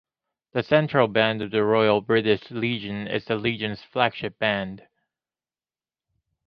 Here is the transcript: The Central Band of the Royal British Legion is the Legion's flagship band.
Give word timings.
The 0.53 0.63
Central 0.63 1.07
Band 1.07 1.43
of 1.43 1.51
the 1.51 1.63
Royal 1.63 2.01
British 2.01 2.49
Legion 2.49 3.05
is 3.07 3.25
the 3.25 3.35
Legion's 3.35 3.83
flagship 3.83 4.39
band. 4.39 4.87